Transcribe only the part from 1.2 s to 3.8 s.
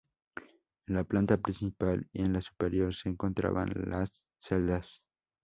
principal y en la superior se encontraban